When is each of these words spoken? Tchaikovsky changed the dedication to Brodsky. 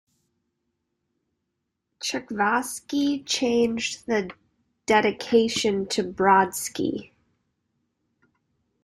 Tchaikovsky 1.99 3.23
changed 3.23 4.07
the 4.07 4.31
dedication 4.87 5.85
to 5.89 6.01
Brodsky. 6.03 7.11